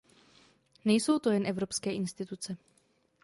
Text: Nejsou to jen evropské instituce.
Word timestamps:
Nejsou 0.85 1.19
to 1.19 1.29
jen 1.31 1.47
evropské 1.47 1.93
instituce. 1.93 2.57